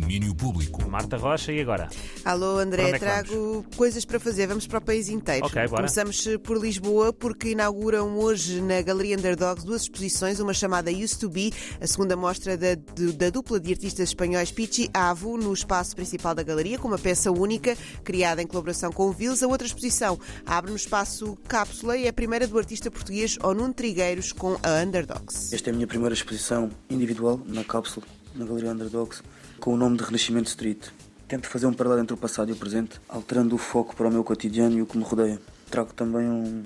[0.00, 0.90] Domínio Público.
[0.90, 1.88] Marta Rocha, e agora?
[2.24, 4.48] Alô, André, é trago coisas para fazer.
[4.48, 5.46] Vamos para o país inteiro.
[5.46, 5.76] Ok, bora.
[5.76, 11.20] Começamos eh, por Lisboa, porque inauguram hoje na Galeria Underdogs duas exposições, uma chamada Used
[11.20, 15.94] to Be, a segunda mostra da, da dupla de artistas espanhóis Pichi Avo, no espaço
[15.94, 19.44] principal da galeria, com uma peça única, criada em colaboração com o Vils.
[19.44, 23.72] A outra exposição abre no espaço Cápsula e é a primeira do artista português Onuno
[23.72, 25.54] Trigueiros com a Underdogs.
[25.54, 28.04] Esta é a minha primeira exposição individual na cápsula,
[28.34, 29.22] na Galeria Underdogs,
[29.60, 30.88] com o nome de Renascimento Street.
[31.28, 34.12] Tento fazer um paralelo entre o passado e o presente, alterando o foco para o
[34.12, 35.40] meu cotidiano e o que me rodeia.
[35.70, 36.62] Trago também um,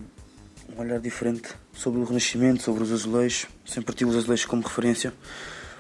[0.75, 3.47] um olhar diferente sobre o Renascimento, sobre os azulejos.
[3.65, 5.13] Sempre tive os azulejos como referência,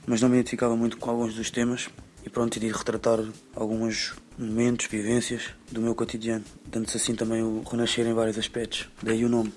[0.07, 1.89] mas não me identificava muito com alguns dos temas.
[2.25, 3.21] E pronto, decidi retratar
[3.55, 8.89] alguns momentos, vivências do meu cotidiano, dando-se assim também o renascer em vários aspectos.
[9.03, 9.53] Daí o nome.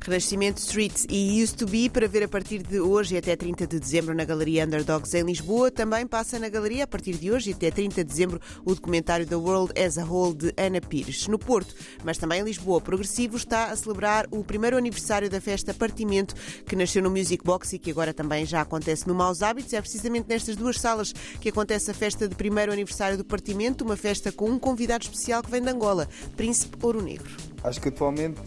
[0.00, 3.66] Renascimento Street e Used to Be para ver a partir de hoje e até 30
[3.66, 5.70] de dezembro na Galeria Underdogs em Lisboa.
[5.70, 9.26] Também passa na galeria a partir de hoje e até 30 de dezembro o documentário
[9.26, 11.26] The World as a Whole de Ana Pires.
[11.28, 15.74] No Porto, mas também em Lisboa, Progressivo está a celebrar o primeiro aniversário da festa
[15.74, 16.34] Partimento
[16.66, 19.72] que nasceu no Music Box e que agora também já acontece no Maus Hábitos.
[19.72, 23.96] É precisamente nestas duas salas que acontece a festa de primeiro aniversário do Partimento, uma
[23.96, 27.30] festa com um convidado especial que vem de Angola, Príncipe Ouro Negro.
[27.62, 28.40] Acho que atualmente,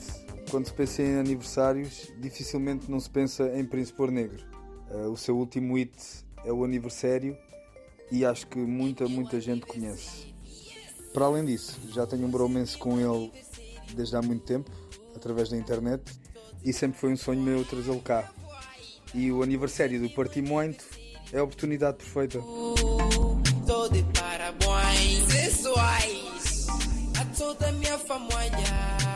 [0.50, 4.46] quando se pensa em aniversários, dificilmente não se pensa em Príncipe Ouro Negro.
[4.90, 5.94] Eh, o seu último hit
[6.46, 7.38] é o aniversário
[8.12, 10.34] e acho que muita, muita gente conhece.
[11.14, 13.32] Para além disso, já tenho um bromance com ele
[13.94, 14.72] desde há muito tempo,
[15.16, 16.04] através da internet,
[16.64, 18.32] e sempre foi um sonho meu trazê-lo cá.
[19.14, 20.86] E o aniversário do Parti Muito
[21.32, 22.40] é a oportunidade perfeita.
[22.40, 25.28] Tô de parabéns.
[27.20, 29.07] A toda minha família.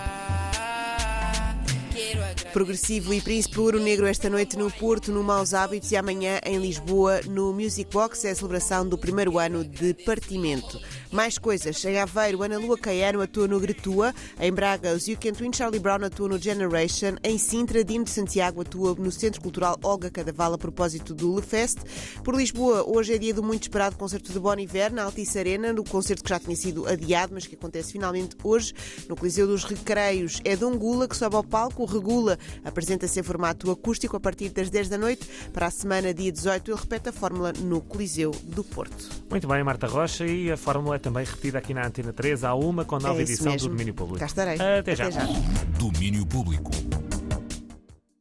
[2.52, 6.58] Progressivo e Príncipe Ouro Negro esta noite no Porto, no Maus Hábitos e amanhã em
[6.58, 10.80] Lisboa, no Music Box, é a celebração do primeiro ano de partimento.
[11.12, 11.84] Mais coisas.
[11.84, 14.14] Em Aveiro, Ana Lua Caiano atua no Gretua.
[14.40, 17.16] Em Braga, os You Can Twin Charlie Brown atua no Generation.
[17.24, 21.80] Em Sintra, Dino de Santiago atua no Centro Cultural Olga Cadaval a propósito do LeFest.
[22.24, 25.74] Por Lisboa, hoje é dia do muito esperado concerto de Bon Iver na Altice Arena,
[25.74, 28.74] no concerto que já tinha sido adiado, mas que acontece finalmente hoje
[29.10, 30.40] no Coliseu dos Recreios.
[30.46, 31.84] É Dom Gula que sobe ao palco.
[31.84, 35.28] Regula apresenta-se em formato acústico a partir das 10 da noite.
[35.54, 39.10] Para a semana, dia 18, ele repete a fórmula no Coliseu do Porto.
[39.30, 42.54] Muito bem, Marta Rocha, e a fórmula é também repetida aqui na Antena 3, há
[42.56, 43.68] uma com nova É edição mesmo.
[43.68, 44.20] do Domínio Público.
[44.20, 44.56] Cá estarei.
[44.56, 45.08] Até já.
[45.08, 45.26] Até já.
[45.78, 46.72] Domínio Público.